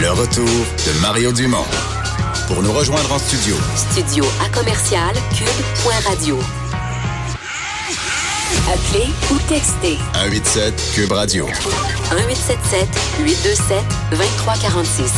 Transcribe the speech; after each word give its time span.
Le 0.00 0.10
retour 0.12 0.44
de 0.46 1.00
Mario 1.02 1.32
Dumont. 1.32 1.64
Pour 2.46 2.62
nous 2.62 2.72
rejoindre 2.72 3.12
en 3.12 3.18
studio. 3.18 3.56
Studio 3.74 4.24
à 4.44 4.48
commercial 4.56 5.12
cube.radio. 5.36 6.38
Appelez 8.72 9.08
ou 9.32 9.38
textez. 9.48 9.98
187 10.14 10.92
Cube 10.94 11.10
Radio. 11.10 11.46
1877 11.46 12.88
827 13.24 13.76
2346. 14.12 15.12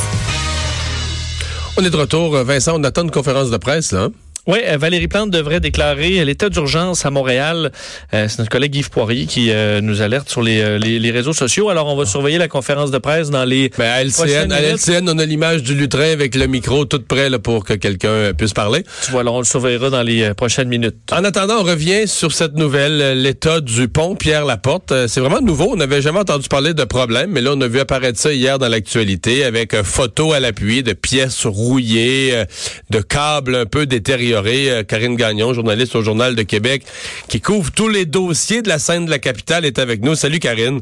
On 1.77 1.85
est 1.85 1.91
de 1.91 1.97
retour. 1.97 2.37
Vincent, 2.43 2.73
on 2.77 2.85
attend 2.85 3.03
une 3.03 3.11
conférence 3.11 3.51
de 3.51 3.59
presse, 3.59 3.93
là. 3.93 4.09
Oui, 4.47 4.59
euh, 4.67 4.79
Valérie 4.79 5.07
Plante 5.07 5.31
devrait 5.31 5.61
déclarer 5.61 6.25
l'état 6.25 6.49
d'urgence 6.49 7.05
à 7.05 7.11
Montréal. 7.11 7.73
Euh, 8.15 8.27
c'est 8.27 8.39
notre 8.39 8.51
collègue 8.51 8.75
Yves 8.75 8.89
Poirier 8.89 9.27
qui 9.27 9.51
euh, 9.51 9.83
nous 9.83 10.01
alerte 10.01 10.31
sur 10.31 10.41
les, 10.41 10.79
les, 10.79 10.99
les 10.99 11.11
réseaux 11.11 11.35
sociaux. 11.35 11.69
Alors, 11.69 11.89
on 11.89 11.97
va 11.97 12.07
surveiller 12.07 12.39
la 12.39 12.49
conférence 12.49 12.91
de 12.91 12.97
presse 12.97 13.29
dans 13.29 13.45
les 13.45 13.71
Ben, 13.77 13.85
à 13.85 14.03
LCN, 14.03 14.51
à 14.51 14.61
minutes. 14.61 14.89
LCN, 14.89 15.09
on 15.11 15.19
a 15.19 15.27
l'image 15.27 15.63
du 15.63 15.75
lutrin 15.75 16.13
avec 16.13 16.35
le 16.35 16.47
micro 16.47 16.87
tout 16.87 17.03
prêt 17.03 17.29
là, 17.29 17.39
pour 17.39 17.65
que 17.65 17.75
quelqu'un 17.75 18.33
puisse 18.33 18.55
parler. 18.55 18.83
Tu 19.05 19.11
vois, 19.11 19.21
alors, 19.21 19.35
on 19.35 19.41
le 19.41 19.45
surveillera 19.45 19.91
dans 19.91 20.03
les 20.03 20.33
prochaines 20.33 20.69
minutes. 20.69 20.97
En 21.13 21.23
attendant, 21.25 21.59
on 21.61 21.65
revient 21.65 22.09
sur 22.09 22.33
cette 22.33 22.55
nouvelle, 22.55 23.21
l'état 23.21 23.61
du 23.61 23.89
pont 23.89 24.15
Pierre-Laporte. 24.15 25.07
C'est 25.07 25.21
vraiment 25.21 25.43
nouveau. 25.43 25.73
On 25.73 25.77
n'avait 25.77 26.01
jamais 26.01 26.21
entendu 26.21 26.49
parler 26.49 26.73
de 26.73 26.85
problème, 26.85 27.31
mais 27.31 27.43
là, 27.43 27.53
on 27.55 27.61
a 27.61 27.69
vu 27.69 27.79
apparaître 27.79 28.19
ça 28.19 28.33
hier 28.33 28.59
dans 28.59 28.69
l'actualité 28.69 29.45
avec 29.45 29.75
photos 29.83 30.35
à 30.35 30.41
l'appui 30.41 30.83
de 30.83 30.95
pièces 30.95 31.45
rouillées, 31.45 32.45
de 32.89 33.01
câbles 33.01 33.55
un 33.55 33.67
peu 33.67 33.85
détériorés. 33.85 34.30
Euh, 34.33 34.83
Karine 34.83 35.17
Gagnon, 35.17 35.53
journaliste 35.55 35.95
au 35.97 36.03
Journal 36.03 36.35
de 36.35 36.43
Québec, 36.43 36.83
qui 37.29 37.41
couvre 37.41 37.71
tous 37.73 37.89
les 37.89 38.07
dossiers 38.07 38.63
de 38.63 38.69
la 38.69 38.79
scène 38.79 39.07
de 39.07 39.11
la 39.11 39.19
capitale, 39.19 39.65
est 39.65 39.79
avec 39.79 40.03
nous. 40.03 40.15
Salut, 40.15 40.39
Karine. 40.39 40.81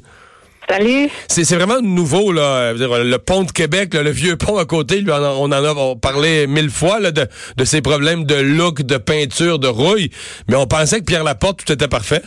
Salut. 0.69 1.09
C'est 1.29 1.55
vraiment 1.55 1.80
nouveau, 1.80 2.30
là. 2.30 2.74
Le 2.74 3.16
pont 3.16 3.45
de 3.45 3.52
Québec, 3.52 3.95
là, 3.95 4.02
le 4.02 4.11
vieux 4.11 4.37
pont 4.37 4.59
à 4.59 4.66
côté, 4.66 5.01
lui, 5.01 5.11
on 5.11 5.16
en, 5.16 5.52
a 5.52 5.97
parlé 5.97 6.46
mille 6.46 6.69
fois 6.69 7.01
là, 7.01 7.10
de, 7.10 7.26
de 7.57 7.65
ces 7.65 7.80
problèmes 7.80 8.24
de 8.24 8.35
look, 8.35 8.82
de 8.82 8.99
peinture, 8.99 9.59
de 9.59 9.69
rouille. 9.69 10.10
Mais 10.49 10.57
on 10.57 10.66
pensait 10.66 11.01
que 11.01 11.04
Pierre 11.04 11.24
Laporte, 11.24 11.65
tout 11.65 11.73
était 11.73 11.88
parfait. 11.88 12.21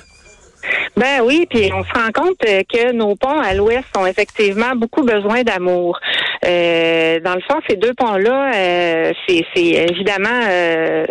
Ben 0.97 1.21
oui, 1.23 1.47
puis 1.49 1.71
on 1.73 1.83
se 1.83 1.93
rend 1.93 2.11
compte 2.13 2.37
que 2.39 2.91
nos 2.91 3.15
ponts 3.15 3.39
à 3.39 3.53
l'ouest 3.53 3.85
ont 3.97 4.05
effectivement 4.05 4.75
beaucoup 4.75 5.03
besoin 5.03 5.43
d'amour. 5.43 5.99
Euh, 6.45 7.19
dans 7.19 7.35
le 7.35 7.41
fond, 7.41 7.59
ces 7.69 7.75
deux 7.75 7.93
ponts-là, 7.93 8.51
euh, 8.55 9.11
c'est 9.27 9.45
évidemment 9.55 10.41
euh, 10.49 11.05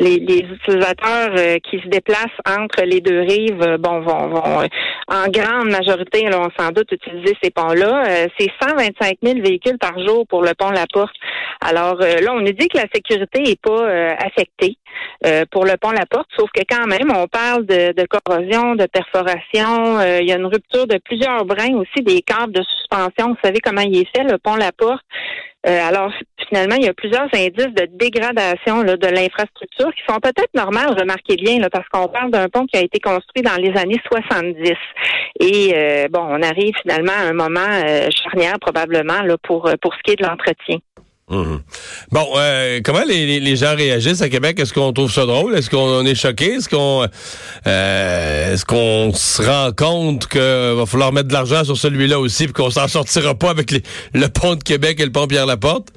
les, 0.00 0.18
les 0.18 0.40
utilisateurs 0.40 1.30
euh, 1.36 1.56
qui 1.68 1.80
se 1.80 1.88
déplacent 1.88 2.26
entre 2.46 2.82
les 2.84 3.00
deux 3.00 3.20
rives, 3.20 3.62
euh, 3.62 3.78
bon, 3.78 4.00
vont, 4.00 4.28
vont 4.28 4.60
euh, 4.60 4.66
en 5.08 5.28
grande 5.28 5.70
majorité, 5.70 6.28
là, 6.28 6.40
on 6.40 6.62
sans 6.62 6.72
doute 6.72 6.92
utiliser 6.92 7.34
ces 7.42 7.50
ponts-là. 7.50 8.26
C'est 8.38 8.50
125 8.60 9.18
000 9.22 9.40
véhicules 9.40 9.78
par 9.78 9.98
jour 10.04 10.26
pour 10.26 10.42
le 10.42 10.52
pont 10.58 10.70
La 10.70 10.86
Porte. 10.92 11.14
Alors 11.68 12.00
euh, 12.00 12.20
là, 12.20 12.32
on 12.32 12.40
nous 12.40 12.52
dit 12.52 12.68
que 12.68 12.78
la 12.78 12.86
sécurité 12.94 13.50
est 13.50 13.60
pas 13.60 13.82
euh, 13.82 14.14
affectée 14.18 14.78
euh, 15.26 15.44
pour 15.50 15.64
le 15.64 15.76
pont 15.76 15.90
La 15.90 16.06
Porte, 16.06 16.28
sauf 16.36 16.48
que 16.54 16.62
quand 16.68 16.86
même, 16.86 17.10
on 17.12 17.26
parle 17.26 17.66
de, 17.66 17.92
de 17.92 18.06
corrosion, 18.06 18.76
de 18.76 18.86
perforation. 18.86 20.00
il 20.20 20.28
y 20.28 20.32
a 20.32 20.36
une 20.36 20.46
rupture 20.46 20.86
de 20.86 20.98
plusieurs 21.04 21.44
brins 21.44 21.74
aussi 21.74 22.04
des 22.04 22.22
câbles 22.22 22.52
de 22.52 22.62
suspension. 22.62 23.30
Vous 23.30 23.38
savez 23.42 23.58
comment 23.60 23.80
il 23.80 23.98
est 23.98 24.16
fait, 24.16 24.22
le 24.22 24.38
pont 24.38 24.54
La 24.54 24.70
Porte? 24.70 25.02
Euh, 25.66 25.80
alors, 25.82 26.12
finalement, 26.48 26.76
il 26.76 26.84
y 26.84 26.88
a 26.88 26.94
plusieurs 26.94 27.28
indices 27.34 27.74
de 27.74 27.88
dégradation 27.90 28.82
là, 28.82 28.96
de 28.96 29.06
l'infrastructure 29.08 29.92
qui 29.94 30.02
sont 30.08 30.20
peut-être 30.20 30.54
normales, 30.54 30.94
remarquez 30.96 31.34
bien, 31.34 31.58
là, 31.58 31.68
parce 31.68 31.88
qu'on 31.88 32.06
parle 32.06 32.30
d'un 32.30 32.48
pont 32.48 32.66
qui 32.66 32.76
a 32.76 32.82
été 32.82 33.00
construit 33.00 33.42
dans 33.42 33.56
les 33.56 33.76
années 33.76 34.00
70. 34.08 34.74
Et 35.40 35.72
euh, 35.74 36.06
bon, 36.08 36.20
on 36.22 36.42
arrive 36.42 36.72
finalement 36.82 37.12
à 37.12 37.30
un 37.30 37.32
moment 37.32 37.60
euh, 37.60 38.06
charnière 38.10 38.60
probablement 38.60 39.22
là, 39.22 39.36
pour, 39.42 39.68
pour 39.80 39.94
ce 39.94 40.02
qui 40.04 40.12
est 40.12 40.22
de 40.22 40.26
l'entretien. 40.26 40.78
Mhm. 41.28 41.60
Bon, 42.12 42.24
euh, 42.36 42.80
comment 42.84 43.02
les, 43.04 43.56
gens 43.56 43.74
réagissent 43.74 44.22
à 44.22 44.28
Québec? 44.28 44.60
Est-ce 44.60 44.72
qu'on 44.72 44.92
trouve 44.92 45.10
ça 45.10 45.26
drôle? 45.26 45.56
Est-ce 45.56 45.68
qu'on 45.68 46.06
est 46.06 46.14
choqué? 46.14 46.54
Est-ce 46.54 46.68
qu'on 46.68 47.04
euh, 47.66 48.52
est-ce 48.54 48.64
qu'on 48.64 49.12
se 49.12 49.42
rend 49.42 49.72
compte 49.76 50.28
qu'il 50.28 50.40
va 50.40 50.86
falloir 50.86 51.12
mettre 51.12 51.26
de 51.26 51.32
l'argent 51.32 51.64
sur 51.64 51.76
celui-là 51.76 52.20
aussi 52.20 52.44
puis 52.44 52.52
qu'on 52.52 52.70
s'en 52.70 52.86
sortira 52.86 53.34
pas 53.34 53.50
avec 53.50 53.72
les- 53.72 53.82
le 54.14 54.28
pont 54.28 54.54
de 54.54 54.62
Québec 54.62 55.00
et 55.00 55.04
le 55.04 55.10
pont 55.10 55.26
Pierre-Laporte? 55.26 55.88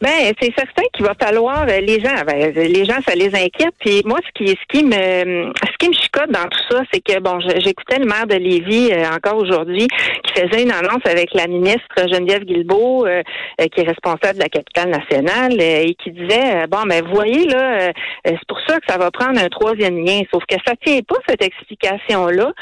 Ben, 0.00 0.32
c'est 0.40 0.52
certain 0.56 0.82
qu'il 0.92 1.04
va 1.04 1.14
falloir 1.20 1.62
euh, 1.62 1.80
les 1.80 2.00
gens. 2.00 2.24
Ben, 2.26 2.52
les 2.54 2.84
gens, 2.84 2.98
ça 3.06 3.14
les 3.14 3.34
inquiète. 3.34 3.74
Puis 3.78 4.02
moi, 4.04 4.18
ce 4.26 4.30
qui, 4.34 4.50
ce 4.50 4.66
qui 4.68 4.84
me, 4.84 5.52
ce 5.54 5.76
qui 5.78 5.88
me 5.88 5.94
chicote 5.94 6.30
dans 6.30 6.48
tout 6.48 6.62
ça, 6.70 6.82
c'est 6.92 7.00
que 7.00 7.18
bon, 7.20 7.38
j'écoutais 7.40 7.98
le 7.98 8.06
maire 8.06 8.26
de 8.26 8.36
Lévis 8.36 8.92
euh, 8.92 9.04
encore 9.14 9.36
aujourd'hui 9.36 9.88
qui 10.24 10.40
faisait 10.40 10.62
une 10.62 10.72
annonce 10.72 11.04
avec 11.04 11.32
la 11.34 11.46
ministre 11.46 11.80
Geneviève 11.96 12.44
Guilbeault, 12.44 13.06
euh, 13.06 13.22
euh, 13.60 13.66
qui 13.66 13.80
est 13.80 13.88
responsable 13.88 14.34
de 14.34 14.42
la 14.42 14.48
capitale 14.48 14.90
nationale, 14.90 15.52
euh, 15.60 15.84
et 15.86 15.94
qui 15.94 16.10
disait 16.10 16.66
bon, 16.68 16.82
ben 16.88 17.04
voyez 17.12 17.46
là, 17.46 17.92
c'est 18.24 18.46
pour 18.48 18.60
ça 18.66 18.78
que 18.78 18.86
ça 18.88 18.98
va 18.98 19.10
prendre 19.10 19.40
un 19.40 19.48
troisième 19.48 20.04
lien. 20.04 20.20
Sauf 20.32 20.44
que 20.48 20.56
ça 20.66 20.74
tient 20.84 21.00
pas 21.06 21.16
cette 21.28 21.42
explication 21.42 22.26
là, 22.26 22.52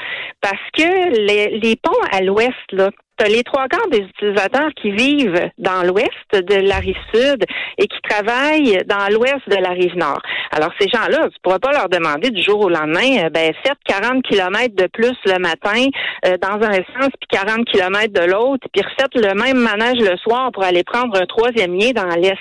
parce 0.40 0.54
que 0.76 1.26
les, 1.26 1.58
les 1.58 1.76
ponts 1.76 1.92
à 2.12 2.20
l'ouest 2.22 2.52
là. 2.72 2.90
T'as 3.18 3.26
les 3.26 3.42
trois 3.42 3.66
quarts 3.66 3.88
des 3.90 3.98
utilisateurs 3.98 4.70
qui 4.80 4.92
vivent 4.92 5.50
dans 5.58 5.82
l'ouest 5.82 6.08
de 6.32 6.54
la 6.54 6.76
rive 6.76 6.96
sud 7.12 7.44
et 7.76 7.88
qui 7.88 7.98
travaillent 8.08 8.78
dans 8.86 9.12
l'ouest 9.12 9.42
de 9.48 9.56
la 9.56 9.70
rive 9.70 9.96
nord. 9.96 10.22
Alors, 10.52 10.70
ces 10.78 10.88
gens-là, 10.88 11.28
tu 11.28 11.40
pourras 11.42 11.58
pas 11.58 11.72
leur 11.72 11.88
demander 11.88 12.30
du 12.30 12.40
jour 12.40 12.60
au 12.60 12.68
lendemain, 12.68 13.24
euh, 13.24 13.28
ben, 13.30 13.52
faites 13.66 13.78
40 13.86 14.22
kilomètres 14.22 14.76
de 14.76 14.86
plus 14.86 15.16
le 15.24 15.40
matin 15.40 15.86
euh, 16.26 16.36
dans 16.38 16.64
un 16.64 16.74
sens, 16.74 17.10
puis 17.18 17.28
40 17.30 17.64
kilomètres 17.64 18.14
de 18.14 18.24
l'autre, 18.24 18.68
puis 18.72 18.82
refaites 18.82 19.14
le 19.16 19.34
même 19.34 19.58
manège 19.58 19.98
le 19.98 20.16
soir 20.18 20.52
pour 20.52 20.62
aller 20.62 20.84
prendre 20.84 21.20
un 21.20 21.26
troisième 21.26 21.76
lien 21.76 21.90
dans 21.90 22.14
l'est. 22.14 22.38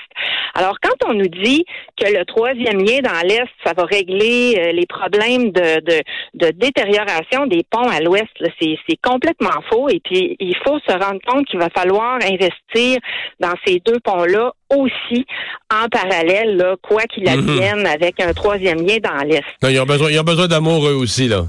Alors, 0.58 0.76
quand 0.82 1.10
on 1.10 1.14
nous 1.14 1.28
dit 1.28 1.64
que 2.02 2.12
le 2.12 2.26
troisième 2.26 2.80
lien 2.84 3.00
dans 3.04 3.22
l'est, 3.28 3.46
ça 3.64 3.74
va 3.78 3.84
régler 3.84 4.56
euh, 4.58 4.72
les 4.72 4.88
problèmes 4.88 5.52
de, 5.52 5.80
de, 5.82 6.02
de 6.34 6.52
détérioration 6.52 7.46
des 7.46 7.64
ponts 7.70 7.88
à 7.90 8.00
l'ouest, 8.00 8.26
c'est 8.60 8.98
complètement 9.04 9.62
faux. 9.70 9.88
Et 9.90 10.02
puis, 10.04 10.36
il 10.40 10.56
faut 10.66 10.80
se 10.80 10.92
rendre 10.94 11.20
compte 11.28 11.46
qu'il 11.46 11.60
va 11.60 11.70
falloir 11.70 12.16
investir 12.24 12.98
dans 13.40 13.54
ces 13.66 13.80
deux 13.86 14.00
ponts-là 14.04 14.52
aussi 14.76 15.26
en 15.72 15.88
parallèle, 15.90 16.58
là, 16.58 16.76
quoi 16.82 17.04
qu'il 17.04 17.24
Mhm. 17.24 17.30
advienne, 17.38 17.86
avec 17.86 18.20
un 18.20 18.34
troisième 18.34 18.80
lien 18.86 18.98
dans 18.98 19.24
l'est. 19.26 19.44
Ils 19.64 19.80
ont 19.80 19.86
besoin, 19.86 20.10
ils 20.10 20.20
ont 20.20 20.24
besoin 20.24 20.48
d'amour 20.48 20.88
eux 20.88 20.96
aussi, 20.96 21.28
là. 21.28 21.46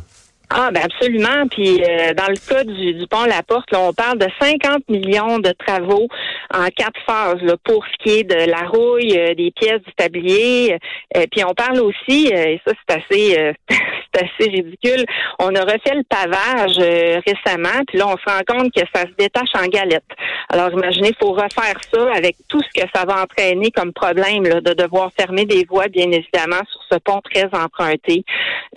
Ah, 0.50 0.70
ben 0.72 0.80
absolument. 0.82 1.46
Puis 1.50 1.82
euh, 1.82 2.14
dans 2.14 2.28
le 2.28 2.48
cas 2.48 2.64
du, 2.64 2.94
du 2.94 3.06
pont 3.06 3.24
La 3.24 3.42
Porte, 3.42 3.70
là, 3.70 3.80
on 3.80 3.92
parle 3.92 4.18
de 4.18 4.28
50 4.40 4.88
millions 4.88 5.38
de 5.38 5.52
travaux 5.52 6.08
en 6.52 6.66
quatre 6.74 6.98
phases 7.06 7.42
là, 7.42 7.56
pour 7.64 7.84
ce 7.84 8.02
qui 8.02 8.18
est 8.20 8.24
de 8.24 8.50
la 8.50 8.66
rouille, 8.66 9.18
euh, 9.18 9.34
des 9.34 9.50
pièces 9.50 9.82
du 9.82 9.92
tablier. 9.94 10.78
Euh, 11.16 11.26
puis 11.30 11.44
on 11.44 11.52
parle 11.52 11.80
aussi, 11.80 12.32
euh, 12.32 12.44
et 12.44 12.60
ça 12.66 12.72
c'est 12.88 12.96
assez, 12.96 13.38
euh, 13.38 13.52
c'est 14.14 14.22
assez 14.22 14.50
ridicule. 14.50 15.04
On 15.38 15.54
a 15.54 15.60
refait 15.60 15.94
le 15.94 16.04
pavage 16.08 16.78
euh, 16.78 17.20
récemment, 17.26 17.84
puis 17.86 17.98
là 17.98 18.08
on 18.08 18.16
se 18.16 18.24
rend 18.24 18.40
compte 18.46 18.72
que 18.72 18.84
ça 18.94 19.02
se 19.02 19.14
détache 19.18 19.50
en 19.54 19.66
galette. 19.66 20.04
Alors 20.48 20.70
imaginez, 20.72 21.12
faut 21.20 21.32
refaire 21.32 21.78
ça 21.92 22.10
avec 22.14 22.36
tout 22.48 22.60
ce 22.62 22.80
que 22.80 22.88
ça 22.94 23.04
va 23.04 23.22
entraîner 23.22 23.70
comme 23.70 23.92
problème 23.92 24.44
là, 24.44 24.62
de 24.62 24.72
devoir 24.72 25.10
fermer 25.18 25.44
des 25.44 25.66
voies, 25.68 25.88
bien 25.88 26.10
évidemment, 26.10 26.62
ce 26.90 26.98
pont 26.98 27.20
très 27.32 27.46
emprunté. 27.52 28.24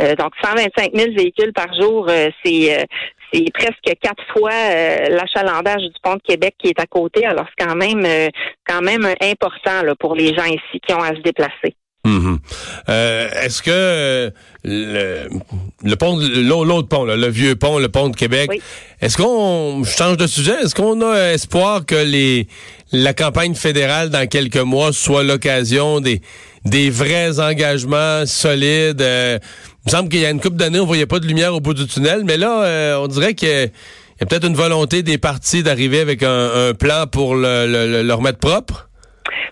Euh, 0.01 0.15
donc 0.15 0.31
125 0.43 0.91
000 0.93 1.11
véhicules 1.15 1.53
par 1.53 1.73
jour, 1.79 2.07
euh, 2.09 2.29
c'est 2.43 2.79
euh, 2.79 2.83
c'est 3.33 3.45
presque 3.53 3.97
quatre 4.01 4.23
fois 4.33 4.51
euh, 4.51 5.09
l'achalandage 5.09 5.81
du 5.83 5.93
pont 6.03 6.15
de 6.15 6.21
Québec 6.21 6.55
qui 6.61 6.67
est 6.69 6.79
à 6.79 6.85
côté. 6.85 7.25
Alors 7.25 7.45
c'est 7.57 7.65
quand 7.65 7.75
même 7.75 8.05
quand 8.67 8.81
même 8.81 9.05
important 9.21 9.83
là, 9.83 9.95
pour 9.99 10.15
les 10.15 10.33
gens 10.35 10.45
ici 10.45 10.79
qui 10.85 10.93
ont 10.93 11.01
à 11.01 11.15
se 11.15 11.21
déplacer. 11.21 11.75
Mhm. 12.03 12.39
Euh, 12.89 13.29
Est-ce 13.43 13.61
que 13.61 14.31
le, 14.63 15.27
le 15.83 15.95
pont, 15.95 16.17
l'au- 16.17 16.63
l'autre 16.63 16.87
pont, 16.87 17.05
là, 17.05 17.15
le 17.15 17.27
vieux 17.27 17.55
pont, 17.55 17.77
le 17.77 17.89
pont 17.89 18.09
de 18.09 18.15
Québec, 18.15 18.47
Oui. 18.49 18.59
est-ce 19.01 19.17
qu'on 19.17 19.83
je 19.83 19.91
change 19.91 20.17
de 20.17 20.25
sujet 20.25 20.53
Est-ce 20.63 20.73
qu'on 20.73 20.99
a 21.01 21.33
espoir 21.33 21.85
que 21.85 21.93
les 21.95 22.47
la 22.91 23.13
campagne 23.13 23.53
fédérale 23.53 24.09
dans 24.09 24.27
quelques 24.27 24.57
mois 24.57 24.91
soit 24.93 25.23
l'occasion 25.23 25.99
des 25.99 26.21
des 26.65 26.89
vrais 26.89 27.39
engagements 27.39 28.25
solides 28.25 29.01
euh, 29.01 29.39
Il 29.41 29.87
me 29.87 29.91
semble 29.91 30.09
qu'il 30.09 30.19
y 30.19 30.25
a 30.25 30.29
une 30.29 30.39
couple 30.39 30.57
d'années, 30.57 30.79
on 30.79 30.85
voyait 30.85 31.05
pas 31.07 31.19
de 31.19 31.25
lumière 31.27 31.53
au 31.55 31.59
bout 31.59 31.73
du 31.73 31.87
tunnel, 31.87 32.23
mais 32.25 32.37
là, 32.37 32.63
euh, 32.63 32.95
on 32.97 33.07
dirait 33.07 33.33
qu'il 33.33 33.49
y 33.49 33.53
a, 34.23 34.25
peut-être 34.25 34.45
une 34.45 34.55
volonté 34.55 35.01
des 35.01 35.17
partis 35.17 35.63
d'arriver 35.63 35.99
avec 35.99 36.21
un, 36.23 36.69
un 36.69 36.73
plan 36.73 37.07
pour 37.07 37.33
le- 37.35 38.03
le 38.03 38.13
remettre 38.13 38.37
propre. 38.39 38.89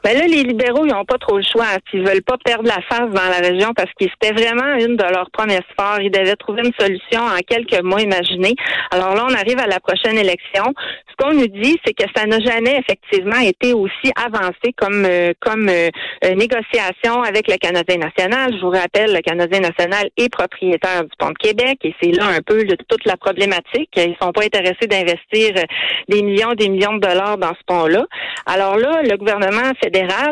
Ben 0.04 0.18
là, 0.18 0.26
les 0.28 0.44
libéraux, 0.44 0.86
ils 0.86 0.94
n'ont 0.94 1.06
pas 1.06 1.18
trop 1.18 1.38
le 1.38 1.44
choix. 1.44 1.66
Ils 1.94 2.06
veulent 2.06 2.24
pas 2.24 2.38
perdre 2.44 2.68
la 2.68 2.82
face 2.90 3.10
dans 3.10 3.30
la 3.30 3.48
région 3.48 3.74
parce 3.76 3.92
que 4.00 4.06
c'était 4.06 4.34
vraiment 4.34 4.76
une 4.76 4.96
de 4.96 5.04
leurs 5.04 5.30
promesses 5.32 5.62
fortes. 5.78 6.00
Ils 6.02 6.12
devaient 6.12 6.36
trouver 6.36 6.62
une 6.64 6.74
solution 6.80 7.22
en 7.22 7.38
quelques 7.48 7.82
mois, 7.84 8.02
imaginez. 8.02 8.56
Alors 8.92 9.16
là, 9.16 9.26
on 9.30 9.34
arrive 9.34 9.60
à 9.60 9.68
la 9.68 9.80
prochaine 9.80 10.18
élection. 10.18 10.64
Ce 11.10 11.16
qu'on 11.18 11.34
nous 11.34 11.48
dit, 11.48 11.78
c'est 11.86 11.94
que 11.94 12.06
ça 12.16 12.26
n'a 12.26 12.40
jamais 12.40 12.80
effectivement 12.80 13.40
été 13.40 13.74
aussi 13.74 14.12
avancé 14.16 14.74
comme 14.78 15.06
euh, 15.06 15.34
comme 15.40 15.70
euh, 15.70 15.90
négociation 16.36 17.22
avec 17.24 17.48
le 17.50 17.58
Canadien 17.58 17.98
national. 17.98 18.54
Je 18.56 18.62
vous 18.62 18.70
rappelle, 18.72 19.14
le 19.14 19.22
Canadien 19.22 19.60
national 19.60 20.10
est 20.18 20.30
propriétaire 20.30 21.04
du 21.04 21.12
pont 21.18 21.30
de 21.30 21.38
Québec 21.38 21.80
et 21.84 21.94
c'est 22.02 22.12
là 22.12 22.26
un 22.28 22.42
peu 22.42 22.64
toute 22.88 23.06
la 23.06 23.18
problématique. 23.18 23.90
Ils 23.96 24.16
sont 24.22 24.32
pas 24.32 24.44
intéressés 24.44 24.88
d'investir 24.88 25.52
euh, 25.58 25.64
des 26.08 26.22
millions, 26.22 26.54
des 26.54 26.70
millions 26.70 26.94
de 26.94 27.00
dollars 27.00 27.38
dans 27.38 27.54
ce 27.54 27.64
pont-là. 27.66 28.06
Alors 28.46 28.78
là, 28.78 29.02
le 29.04 29.18
gouvernement 29.18 29.72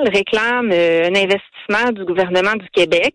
réclame 0.09 0.71
un 0.71 1.15
investissement 1.15 1.56
du 1.93 2.05
gouvernement 2.05 2.53
du 2.55 2.67
Québec 2.69 3.13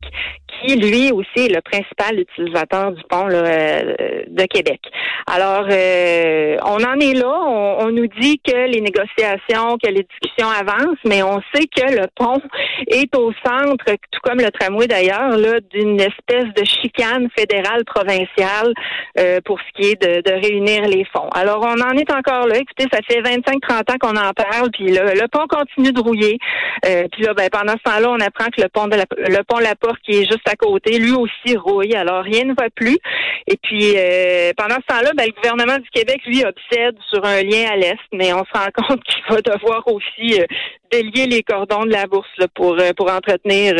qui, 0.60 0.76
lui 0.76 1.10
aussi, 1.12 1.46
est 1.46 1.54
le 1.54 1.60
principal 1.62 2.20
utilisateur 2.20 2.92
du 2.92 3.02
pont 3.08 3.26
de 3.26 4.46
Québec. 4.46 4.80
Alors, 5.26 5.64
on 5.64 6.84
en 6.84 7.00
est 7.00 7.14
là. 7.14 7.32
On, 7.80 7.90
nous 7.90 8.06
dit 8.20 8.38
que 8.38 8.66
les 8.68 8.80
négociations, 8.80 9.76
que 9.82 9.88
les 9.88 10.06
discussions 10.20 10.48
avancent, 10.48 10.98
mais 11.04 11.22
on 11.22 11.40
sait 11.54 11.66
que 11.66 12.00
le 12.00 12.06
pont 12.14 12.40
est 12.86 13.14
au 13.16 13.32
centre, 13.44 13.84
tout 13.84 14.20
comme 14.22 14.38
le 14.38 14.50
tramway 14.50 14.86
d'ailleurs, 14.86 15.36
d'une 15.70 16.00
espèce 16.00 16.52
de 16.54 16.64
chicane 16.64 17.28
fédérale 17.36 17.84
provinciale 17.84 18.72
euh, 19.18 19.40
pour 19.44 19.58
ce 19.60 19.80
qui 19.80 19.90
est 19.90 20.02
de, 20.02 20.32
réunir 20.32 20.88
les 20.88 21.04
fonds. 21.14 21.28
Alors, 21.34 21.60
on 21.62 21.80
en 21.80 21.92
est 21.92 22.10
encore 22.10 22.46
là. 22.46 22.56
Écoutez, 22.56 22.86
ça 22.92 23.00
fait 23.06 23.20
25-30 23.20 23.92
ans 23.92 23.98
qu'on 24.00 24.16
en 24.16 24.32
parle, 24.32 24.70
puis 24.72 24.86
le, 24.88 25.28
pont 25.28 25.46
continue 25.46 25.92
de 25.92 26.00
rouiller. 26.00 26.38
Euh, 26.86 27.06
puis 27.12 27.22
là, 27.22 27.34
ben, 27.34 27.48
pendant 27.50 27.74
ce 27.74 27.82
temps-là, 27.90 28.10
on 28.10 28.20
apprend 28.20 28.41
que 28.46 28.60
le 28.60 28.68
pont 28.68 28.88
de 28.88 28.96
la, 28.96 29.04
le 29.16 29.42
pont 29.44 29.58
La 29.58 29.74
Porte, 29.74 30.00
qui 30.04 30.18
est 30.18 30.24
juste 30.24 30.48
à 30.48 30.56
côté, 30.56 30.98
lui 30.98 31.12
aussi 31.12 31.56
rouille. 31.56 31.94
Alors, 31.94 32.24
rien 32.24 32.44
ne 32.44 32.54
va 32.54 32.70
plus. 32.74 32.98
Et 33.46 33.56
puis, 33.62 33.92
euh, 33.96 34.52
pendant 34.56 34.76
ce 34.76 34.94
temps-là, 34.94 35.12
ben, 35.16 35.26
le 35.26 35.32
gouvernement 35.32 35.78
du 35.78 35.88
Québec, 35.90 36.20
lui, 36.26 36.44
obsède 36.44 36.96
sur 37.10 37.24
un 37.24 37.42
lien 37.42 37.70
à 37.70 37.76
l'Est, 37.76 37.98
mais 38.12 38.32
on 38.32 38.44
se 38.44 38.52
rend 38.52 38.68
compte 38.88 39.02
qu'il 39.04 39.22
va 39.28 39.40
devoir 39.40 39.82
aussi 39.86 40.40
euh, 40.40 40.46
délier 40.90 41.26
les 41.26 41.42
cordons 41.42 41.84
de 41.84 41.92
la 41.92 42.06
bourse 42.06 42.28
pour, 42.54 42.78
euh, 42.78 42.92
pour 42.96 43.10
entretenir 43.10 43.74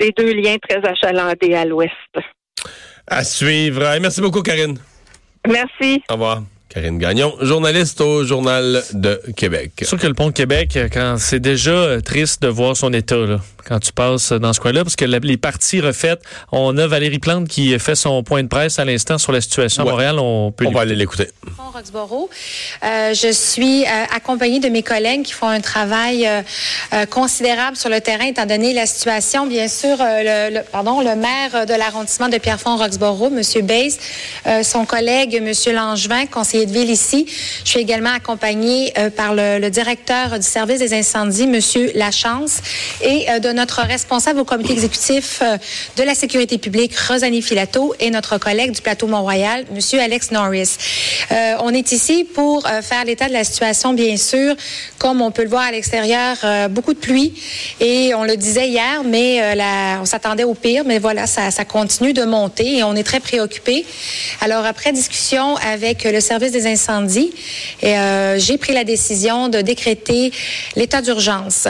ces 0.00 0.10
deux 0.10 0.32
liens 0.32 0.56
très 0.68 0.80
achalandés 0.86 1.54
à 1.54 1.64
l'Ouest. 1.64 1.92
À 3.06 3.24
suivre. 3.24 3.82
Merci 4.00 4.20
beaucoup, 4.20 4.42
Karine. 4.42 4.78
Merci. 5.46 6.02
Au 6.10 6.14
revoir. 6.14 6.42
Karine 6.68 6.98
Gagnon, 6.98 7.34
journaliste 7.40 8.00
au 8.02 8.24
Journal 8.24 8.82
de 8.92 9.20
Québec. 9.36 9.72
C'est 9.78 9.86
sûr 9.86 9.98
que 9.98 10.06
le 10.06 10.14
pont 10.14 10.28
de 10.28 10.32
Québec, 10.32 10.78
quand 10.92 11.16
c'est 11.18 11.40
déjà 11.40 12.00
triste 12.02 12.42
de 12.42 12.48
voir 12.48 12.76
son 12.76 12.92
état, 12.92 13.16
là 13.16 13.40
quand 13.68 13.80
tu 13.80 13.92
passes 13.92 14.32
dans 14.32 14.52
ce 14.52 14.60
coin-là, 14.60 14.82
parce 14.82 14.96
que 14.96 15.04
les 15.04 15.36
parties 15.36 15.80
refaites, 15.80 16.22
on 16.52 16.76
a 16.78 16.86
Valérie 16.86 17.18
Plante 17.18 17.48
qui 17.48 17.78
fait 17.78 17.94
son 17.94 18.22
point 18.22 18.42
de 18.42 18.48
presse 18.48 18.78
à 18.78 18.84
l'instant 18.84 19.18
sur 19.18 19.30
la 19.30 19.42
situation 19.42 19.82
à 19.82 19.90
Montréal. 19.90 20.18
On 20.18 20.50
peut 20.50 20.66
on 20.66 20.70
va 20.70 20.80
aller 20.80 20.96
l'écouter. 20.96 21.28
Euh, 22.82 23.14
je 23.14 23.32
suis 23.32 23.84
euh, 23.84 24.04
accompagnée 24.14 24.58
de 24.58 24.68
mes 24.68 24.82
collègues 24.82 25.22
qui 25.22 25.32
font 25.32 25.48
un 25.48 25.60
travail 25.60 26.26
euh, 26.26 27.06
considérable 27.06 27.76
sur 27.76 27.90
le 27.90 28.00
terrain, 28.00 28.24
étant 28.24 28.46
donné 28.46 28.72
la 28.72 28.86
situation. 28.86 29.46
Bien 29.46 29.68
sûr, 29.68 29.96
le, 30.00 30.62
pardon, 30.62 31.00
le 31.00 31.14
maire 31.14 31.66
de 31.66 31.74
l'arrondissement 31.74 32.28
de 32.28 32.38
Pierrefonds-Roxborough, 32.38 33.32
M. 33.32 33.66
Bays, 33.66 33.98
son 34.64 34.86
collègue, 34.86 35.34
M. 35.34 35.52
Langevin, 35.74 36.26
conseiller 36.26 36.57
de 36.66 36.72
ville 36.72 36.90
ici. 36.90 37.26
Je 37.64 37.70
suis 37.70 37.80
également 37.80 38.12
accompagnée 38.12 38.92
par 39.16 39.34
le, 39.34 39.68
directeur 39.68 40.38
du 40.38 40.46
service 40.46 40.78
des 40.78 40.94
incendies, 40.94 41.44
M. 41.44 41.60
Lachance, 41.94 42.60
et 43.02 43.26
de 43.40 43.52
notre 43.52 43.82
responsable 43.82 44.40
au 44.40 44.44
comité 44.44 44.72
exécutif 44.72 45.40
euh, 45.42 45.56
de 45.96 46.02
la 46.02 46.14
sécurité 46.14 46.58
publique, 46.58 46.96
Rosalie 46.96 47.42
Filato, 47.42 47.94
et 48.00 48.10
notre 48.10 48.38
collègue 48.38 48.72
du 48.72 48.80
plateau 48.80 49.06
Mont-Royal, 49.06 49.64
M. 49.70 50.00
Alex 50.00 50.30
Norris. 50.30 50.76
Euh, 51.30 51.54
on 51.60 51.70
est 51.70 51.92
ici 51.92 52.24
pour 52.24 52.66
euh, 52.66 52.82
faire 52.82 53.04
l'état 53.04 53.28
de 53.28 53.32
la 53.32 53.44
situation, 53.44 53.94
bien 53.94 54.16
sûr. 54.16 54.54
Comme 54.98 55.20
on 55.20 55.30
peut 55.30 55.42
le 55.42 55.48
voir 55.48 55.62
à 55.62 55.72
l'extérieur, 55.72 56.36
beaucoup 56.70 56.92
de 56.92 56.98
pluie. 56.98 57.34
Et 57.80 58.14
on 58.14 58.24
le 58.24 58.36
disait 58.36 58.68
hier, 58.68 59.02
mais 59.04 59.40
on 60.00 60.04
s'attendait 60.04 60.44
au 60.44 60.54
pire. 60.54 60.82
Mais 60.84 60.98
voilà, 60.98 61.26
ça, 61.26 61.50
ça 61.50 61.64
continue 61.64 62.12
de 62.12 62.24
monter 62.24 62.78
et 62.78 62.82
on 62.82 62.96
est 62.96 63.04
très 63.04 63.20
préoccupés. 63.20 63.86
Alors, 64.40 64.64
après 64.64 64.92
discussion 64.92 65.56
avec 65.56 66.04
le 66.04 66.20
service 66.20 66.47
des 66.50 66.66
incendies, 66.66 67.32
j'ai 67.82 68.58
pris 68.58 68.72
la 68.72 68.84
décision 68.84 69.48
de 69.48 69.60
décréter 69.60 70.32
l'état 70.76 71.02
d'urgence. 71.02 71.68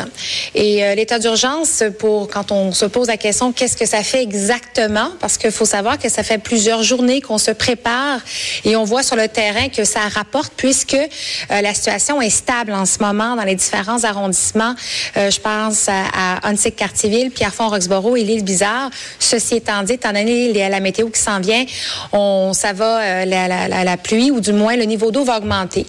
Et 0.55 0.95
l'état 0.95 1.19
d'urgence, 1.19 1.83
pour 1.99 2.29
quand 2.29 2.53
on 2.53 2.73
se 2.73 2.85
pose 2.85 3.09
la 3.09 3.17
question 3.17 3.53
qu'est-ce 3.53 3.77
que 3.77 3.87
ça 3.87 4.03
fait 4.03 4.23
exactement, 4.23 5.11
parce 5.21 5.39
qu'il 5.39 5.51
faut 5.51 5.65
savoir 5.65 5.99
que 5.99 6.09
ça 6.09 6.23
fait 6.23 6.39
plusieurs 6.39 6.83
journées 6.83 7.21
qu'on 7.21 7.39
se 7.39 7.51
prépare 7.51 8.21
et 8.65 8.77
on 8.77 8.85
voit 8.85 9.03
sur 9.03 9.17
le 9.17 9.29
terrain 9.29 9.69
que 9.69 9.85
ça 9.85 10.01
rapporte 10.01 10.53
puisque 10.57 10.95
euh, 10.95 11.61
la 11.61 11.75
situation 11.75 12.21
est 12.21 12.31
stable 12.31 12.73
en 12.73 12.87
ce 12.87 12.99
moment 13.01 13.37
dans 13.37 13.45
les 13.45 13.55
différents 13.55 14.05
arrondissements. 14.05 14.75
Euh, 15.17 15.31
je 15.31 15.41
pense 15.41 15.89
à, 15.89 16.37
à 16.43 16.71
Cartierville, 16.77 17.31
Pierrefonds-Roxborough 17.31 18.17
et 18.17 18.25
l'île 18.25 18.45
Bizarre. 18.45 18.91
Ceci 19.19 19.57
étant 19.57 19.83
dit, 19.83 19.95
étant 19.95 20.13
donné 20.13 20.53
la 20.69 20.81
météo 20.81 21.09
qui 21.09 21.21
s'en 21.21 21.41
vient, 21.41 21.65
on, 22.13 22.53
ça 22.53 22.73
va, 22.73 23.01
euh, 23.01 23.25
la, 23.25 23.49
la, 23.49 23.85
la, 23.85 23.97
pluie 23.97 24.31
ou 24.31 24.41
du 24.41 24.53
moins 24.53 24.68
le 24.76 24.85
niveau 24.85 25.11
d'eau 25.11 25.25
va 25.25 25.38
augmenter. 25.38 25.87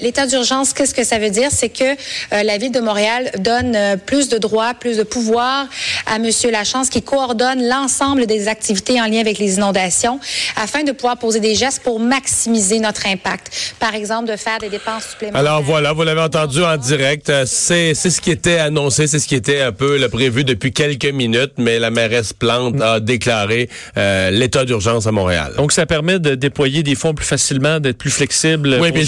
L'état 0.00 0.26
d'urgence, 0.26 0.72
qu'est-ce 0.72 0.94
que 0.94 1.04
ça 1.04 1.18
veut 1.18 1.30
dire? 1.30 1.48
C'est 1.50 1.68
que 1.68 1.96
la 2.30 2.58
ville 2.58 2.72
de 2.72 2.80
Montréal 2.80 3.30
donne 3.38 3.98
plus 4.06 4.28
de 4.28 4.38
droits, 4.38 4.74
plus 4.74 4.96
de 4.96 5.02
pouvoir 5.02 5.66
à 6.06 6.16
M. 6.16 6.28
Lachance 6.50 6.88
qui 6.90 7.02
coordonne 7.02 7.66
l'ensemble 7.68 8.26
des 8.26 8.48
activités 8.48 9.00
en 9.00 9.06
lien 9.06 9.20
avec 9.20 9.38
les 9.38 9.56
inondations 9.56 10.20
afin 10.56 10.82
de 10.82 10.92
pouvoir 10.92 11.16
poser 11.16 11.40
des 11.40 11.54
gestes 11.54 11.82
pour 11.82 12.00
maximiser 12.00 12.80
notre 12.80 13.06
impact. 13.06 13.74
Par 13.78 13.94
exemple, 13.94 14.30
de 14.30 14.36
faire 14.36 14.58
des 14.58 14.68
dépenses 14.68 15.10
supplémentaires. 15.10 15.40
Alors 15.40 15.62
voilà, 15.62 15.92
vous 15.92 16.02
l'avez 16.02 16.20
entendu 16.20 16.62
en 16.62 16.76
direct. 16.76 17.30
Euh, 17.30 17.44
c'est 17.46 17.94
ce 17.94 18.20
qui 18.20 18.30
était 18.30 18.58
annoncé, 18.58 19.06
c'est 19.06 19.18
ce 19.18 19.28
qui 19.28 19.34
était 19.34 19.60
un 19.60 19.72
peu 19.72 19.98
le 19.98 20.08
prévu 20.08 20.44
depuis 20.44 20.72
quelques 20.72 21.06
minutes, 21.06 21.52
mais 21.58 21.78
la 21.78 21.90
mairesse 21.90 22.32
Plante 22.32 22.80
a 22.80 23.00
déclaré 23.00 23.68
euh, 23.96 24.30
l'état 24.30 24.64
d'urgence 24.64 25.06
à 25.06 25.12
Montréal. 25.12 25.52
Donc 25.56 25.72
ça 25.72 25.86
permet 25.86 26.18
de 26.18 26.34
déployer 26.34 26.82
des 26.82 26.94
fonds 26.94 27.14
plus 27.14 27.26
facilement, 27.26 27.80
d'être 27.80 27.98
plus 27.98 28.10
flexible. 28.18 28.78
Oui, 28.80 28.90
mais 28.92 29.04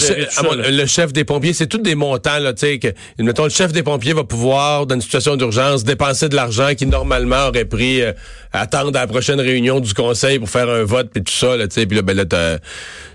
le, 0.71 0.85
chef 0.85 1.13
des 1.13 1.23
pompiers, 1.23 1.53
c'est 1.53 1.67
tous 1.67 1.77
des 1.77 1.95
montants 1.95 2.39
là, 2.39 2.53
tu 2.53 2.61
sais 2.61 2.79
que 2.79 2.87
mettons 3.19 3.43
le 3.43 3.49
chef 3.49 3.71
des 3.71 3.83
pompiers 3.83 4.13
va 4.13 4.23
pouvoir 4.23 4.85
dans 4.85 4.95
une 4.95 5.01
situation 5.01 5.35
d'urgence 5.35 5.83
dépenser 5.83 6.29
de 6.29 6.35
l'argent 6.35 6.73
qui 6.75 6.85
normalement 6.85 7.47
aurait 7.47 7.65
pris 7.65 8.01
euh, 8.01 8.13
attendre 8.53 8.97
à 8.97 9.01
la 9.01 9.07
prochaine 9.07 9.39
réunion 9.39 9.79
du 9.79 9.93
conseil 9.93 10.39
pour 10.39 10.49
faire 10.49 10.69
un 10.69 10.83
vote 10.83 11.09
puis 11.13 11.23
tout 11.23 11.33
ça 11.33 11.55
là, 11.55 11.67
tu 11.67 11.75
sais 11.75 11.85
puis 11.85 11.95
là 11.95 12.01
ben 12.01 12.15
là 12.17 12.25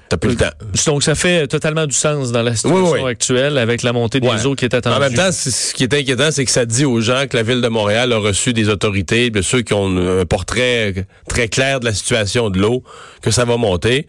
T'as 0.08 0.16
plus 0.16 0.30
le 0.30 0.36
temps. 0.36 0.50
Donc, 0.86 1.02
ça 1.02 1.14
fait 1.14 1.48
totalement 1.48 1.86
du 1.86 1.94
sens 1.94 2.30
dans 2.30 2.42
la 2.42 2.54
situation 2.54 3.06
actuelle 3.06 3.58
avec 3.58 3.82
la 3.82 3.92
montée 3.92 4.20
des 4.20 4.46
eaux 4.46 4.54
qui 4.54 4.64
est 4.64 4.74
attendue. 4.74 4.96
En 4.96 5.00
même 5.00 5.14
temps, 5.14 5.32
ce 5.32 5.74
qui 5.74 5.82
est 5.82 5.94
inquiétant, 5.94 6.30
c'est 6.30 6.44
que 6.44 6.50
ça 6.50 6.64
dit 6.64 6.84
aux 6.84 7.00
gens 7.00 7.24
que 7.28 7.36
la 7.36 7.42
Ville 7.42 7.60
de 7.60 7.68
Montréal 7.68 8.12
a 8.12 8.18
reçu 8.18 8.52
des 8.52 8.68
autorités, 8.68 9.30
de 9.30 9.42
ceux 9.42 9.62
qui 9.62 9.74
ont 9.74 10.20
un 10.20 10.24
portrait 10.24 11.06
très 11.28 11.48
clair 11.48 11.80
de 11.80 11.86
la 11.86 11.92
situation 11.92 12.50
de 12.50 12.58
l'eau, 12.58 12.84
que 13.20 13.30
ça 13.30 13.44
va 13.44 13.56
monter. 13.56 14.06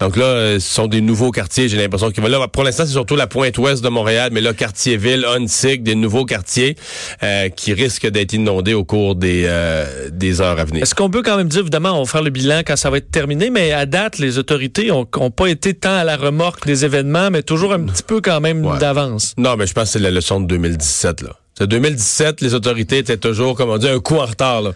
Donc 0.00 0.16
là, 0.16 0.54
ce 0.54 0.60
sont 0.60 0.88
des 0.88 1.00
nouveaux 1.00 1.30
quartiers, 1.30 1.68
j'ai 1.68 1.78
l'impression 1.78 2.10
qu'ils 2.10 2.22
vont 2.22 2.28
là. 2.28 2.46
Pour 2.48 2.64
l'instant, 2.64 2.84
c'est 2.84 2.92
surtout 2.92 3.16
la 3.16 3.26
pointe 3.26 3.56
ouest 3.56 3.82
de 3.82 3.88
Montréal, 3.88 4.30
mais 4.32 4.40
là, 4.40 4.52
quartier-ville, 4.52 5.24
Huntsic, 5.24 5.82
des 5.82 5.94
nouveaux 5.94 6.26
quartiers 6.26 6.76
euh, 7.22 7.48
qui 7.48 7.72
risquent 7.72 8.08
d'être 8.08 8.34
inondés 8.34 8.74
au 8.74 8.84
cours 8.84 9.14
des, 9.14 9.44
euh, 9.46 10.10
des 10.10 10.40
heures 10.40 10.58
à 10.58 10.64
venir. 10.64 10.82
Est-ce 10.82 10.94
qu'on 10.94 11.08
peut 11.08 11.22
quand 11.22 11.36
même 11.36 11.48
dire, 11.48 11.60
évidemment, 11.60 11.92
on 11.98 12.02
va 12.02 12.10
faire 12.10 12.22
le 12.22 12.30
bilan 12.30 12.60
quand 12.66 12.76
ça 12.76 12.90
va 12.90 12.98
être 12.98 13.10
terminé, 13.10 13.48
mais 13.48 13.72
à 13.72 13.86
date, 13.86 14.18
les 14.18 14.38
autorités 14.38 14.90
ont, 14.90 15.06
ont 15.16 15.30
pas 15.36 15.46
été 15.48 15.74
tant 15.74 15.96
à 15.96 16.04
la 16.04 16.16
remorque 16.16 16.66
des 16.66 16.84
événements, 16.84 17.30
mais 17.30 17.42
toujours 17.42 17.72
un 17.72 17.80
petit 17.80 18.02
peu 18.02 18.20
quand 18.20 18.40
même 18.40 18.66
d'avance. 18.78 19.34
Non, 19.36 19.56
mais 19.56 19.66
je 19.66 19.74
pense 19.74 19.84
que 19.84 19.90
c'est 19.90 19.98
la 19.98 20.10
leçon 20.10 20.40
de 20.40 20.46
2017. 20.46 21.22
Là. 21.22 21.36
2017, 21.64 22.40
les 22.40 22.54
autorités 22.54 22.98
étaient 22.98 23.16
toujours, 23.16 23.56
comme 23.56 23.70
on 23.70 23.78
dit, 23.78 23.88
un 23.88 24.00
coup 24.00 24.16
en 24.16 24.26
retard. 24.26 24.62
Là. 24.62 24.72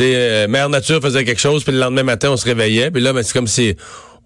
Euh, 0.00 0.48
Mère 0.48 0.68
Nature 0.68 1.00
faisait 1.00 1.24
quelque 1.24 1.40
chose, 1.40 1.64
puis 1.64 1.72
le 1.72 1.78
lendemain 1.78 2.02
matin, 2.02 2.30
on 2.30 2.36
se 2.36 2.44
réveillait. 2.44 2.90
Puis 2.90 3.02
là, 3.02 3.12
ben, 3.12 3.22
c'est 3.22 3.32
comme 3.32 3.46
si 3.46 3.74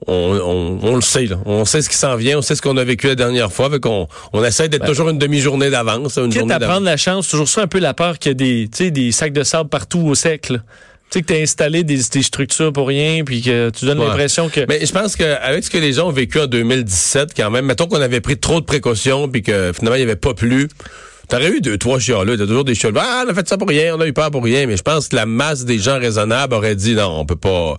on, 0.06 0.94
le 0.94 1.00
sait, 1.02 1.26
là. 1.26 1.38
on 1.44 1.64
sait 1.64 1.82
ce 1.82 1.88
qui 1.88 1.96
s'en 1.96 2.16
vient, 2.16 2.38
on 2.38 2.42
sait 2.42 2.54
ce 2.54 2.62
qu'on 2.62 2.76
a 2.76 2.84
vécu 2.84 3.06
la 3.06 3.14
dernière 3.14 3.52
fois, 3.52 3.66
avec 3.66 3.84
on, 3.86 4.08
on 4.32 4.42
essaie 4.42 4.68
d'être 4.68 4.82
ben, 4.82 4.88
toujours 4.88 5.10
une 5.10 5.18
demi-journée 5.18 5.70
d'avance. 5.70 6.16
Une 6.16 6.30
quitte 6.30 6.50
à 6.50 6.58
prendre 6.58 6.86
la 6.86 6.96
chance, 6.96 7.28
toujours 7.28 7.48
ça 7.48 7.62
un 7.62 7.66
peu 7.66 7.78
la 7.78 7.94
peur 7.94 8.18
qu'il 8.18 8.30
y 8.30 8.32
ait 8.32 8.66
des, 8.66 8.90
des 8.90 9.12
sacs 9.12 9.32
de 9.32 9.42
sable 9.42 9.68
partout 9.68 10.00
au 10.00 10.14
sec. 10.14 10.48
Là. 10.48 10.58
Tu 11.10 11.18
sais 11.18 11.22
que 11.22 11.32
tu 11.32 11.38
as 11.38 11.42
installé 11.42 11.82
des, 11.82 12.00
structures 12.22 12.72
pour 12.72 12.86
rien, 12.86 13.24
puis 13.24 13.42
que 13.42 13.70
tu 13.70 13.84
donnes 13.84 13.98
l'impression 13.98 14.48
que... 14.48 14.60
Mais 14.68 14.86
je 14.86 14.92
pense 14.92 15.16
qu'avec 15.16 15.64
ce 15.64 15.70
que 15.70 15.78
les 15.78 15.94
gens 15.94 16.08
ont 16.08 16.12
vécu 16.12 16.38
en 16.38 16.46
2017, 16.46 17.30
quand 17.36 17.50
même, 17.50 17.66
mettons 17.66 17.86
qu'on 17.86 18.00
avait 18.00 18.20
pris 18.20 18.38
trop 18.38 18.60
de 18.60 18.64
précautions, 18.64 19.28
puis 19.28 19.42
que 19.42 19.72
finalement, 19.74 19.96
il 19.96 20.04
n'y 20.04 20.04
avait 20.04 20.16
pas 20.16 20.34
plu... 20.34 20.68
T'aurais 21.28 21.50
eu 21.50 21.60
deux, 21.60 21.78
trois 21.78 22.00
chialeux. 22.00 22.36
T'as 22.36 22.46
toujours 22.46 22.64
des 22.64 22.74
chialeux. 22.74 22.98
Ah, 23.00 23.22
on 23.24 23.30
a 23.30 23.34
fait 23.34 23.48
ça 23.48 23.56
pour 23.56 23.68
rien, 23.68 23.94
on 23.94 24.00
a 24.00 24.06
eu 24.08 24.12
peur 24.12 24.32
pour 24.32 24.42
rien. 24.42 24.66
Mais 24.66 24.76
je 24.76 24.82
pense 24.82 25.06
que 25.06 25.14
la 25.14 25.26
masse 25.26 25.64
des 25.64 25.78
gens 25.78 25.96
raisonnables 25.96 26.52
aurait 26.54 26.74
dit 26.74 26.96
non, 26.96 27.20
on 27.20 27.24
peut 27.24 27.36
pas. 27.36 27.78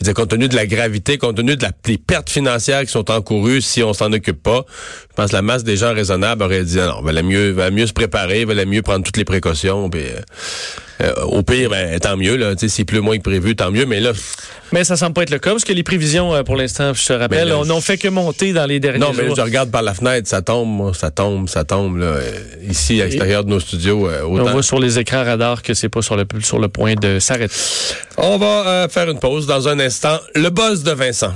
Je 0.00 0.04
veux 0.04 0.12
dire, 0.12 0.14
compte 0.14 0.30
tenu 0.30 0.48
de 0.48 0.56
la 0.56 0.66
gravité, 0.66 1.16
compte 1.16 1.36
tenu 1.36 1.56
de 1.56 1.62
la, 1.62 1.70
des 1.84 1.96
pertes 1.96 2.28
financières 2.28 2.82
qui 2.82 2.90
sont 2.90 3.08
encourues 3.10 3.60
si 3.60 3.84
on 3.84 3.92
s'en 3.92 4.12
occupe 4.12 4.42
pas, 4.42 4.64
je 5.10 5.14
pense 5.16 5.30
que 5.30 5.36
la 5.36 5.42
masse 5.42 5.64
des 5.64 5.76
gens 5.76 5.92
raisonnables 5.92 6.42
aurait 6.42 6.62
dit, 6.62 6.76
non, 6.76 7.02
valait 7.02 7.24
mieux, 7.24 7.50
valait 7.50 7.74
mieux 7.74 7.86
se 7.86 7.92
préparer, 7.92 8.44
valait 8.44 8.64
mieux 8.64 8.82
prendre 8.82 9.04
toutes 9.04 9.16
les 9.16 9.24
précautions, 9.24 9.90
puis, 9.90 10.02
euh, 10.02 10.20
euh, 11.00 11.12
au 11.24 11.42
pire, 11.42 11.70
ben, 11.70 11.98
tant 12.00 12.16
mieux, 12.16 12.36
là. 12.36 12.54
S'il 12.56 12.86
pleut 12.86 13.00
moins 13.00 13.16
que 13.18 13.22
prévu, 13.22 13.54
tant 13.56 13.70
mieux, 13.70 13.86
mais 13.86 14.00
là. 14.00 14.12
Mais 14.72 14.84
ça 14.84 14.96
semble 14.96 15.14
pas 15.14 15.22
être 15.22 15.30
le 15.30 15.38
cas, 15.38 15.50
parce 15.52 15.64
que 15.64 15.72
les 15.72 15.82
prévisions, 15.82 16.34
euh, 16.34 16.42
pour 16.42 16.54
l'instant, 16.56 16.92
je 16.92 17.06
te 17.06 17.12
rappelle, 17.12 17.44
Mais 17.44 17.50
là, 17.50 17.58
on 17.58 17.64
n'ont 17.64 17.80
fait 17.80 17.96
que 17.96 18.08
monter 18.08 18.52
dans 18.52 18.66
les 18.66 18.80
derniers 18.80 18.98
Non, 18.98 19.12
mais 19.14 19.22
là, 19.22 19.28
jours. 19.28 19.36
je 19.36 19.40
regarde 19.42 19.70
par 19.70 19.82
la 19.82 19.94
fenêtre, 19.94 20.28
ça 20.28 20.42
tombe, 20.42 20.94
ça 20.94 21.10
tombe, 21.10 21.48
ça 21.48 21.64
tombe, 21.64 21.98
là. 21.98 22.06
Euh, 22.06 22.30
Ici, 22.68 23.00
à 23.00 23.04
l'extérieur 23.04 23.44
de 23.44 23.50
nos 23.50 23.60
studios, 23.60 24.08
euh, 24.08 24.22
on 24.26 24.40
autant. 24.40 24.50
voit 24.52 24.62
sur 24.62 24.78
les 24.78 24.98
écrans 24.98 25.24
radars 25.24 25.62
que 25.62 25.72
c'est 25.72 25.88
pas 25.88 26.02
sur 26.02 26.16
le, 26.16 26.26
sur 26.42 26.58
le 26.58 26.68
point 26.68 26.94
de 26.96 27.18
s'arrêter. 27.18 27.54
On 28.18 28.36
va 28.36 28.66
euh, 28.66 28.88
faire 28.88 29.08
une 29.08 29.18
pause 29.18 29.46
dans 29.46 29.68
un 29.68 29.78
instant. 29.80 30.18
Le 30.34 30.50
buzz 30.50 30.82
de 30.82 30.92
Vincent. 30.92 31.32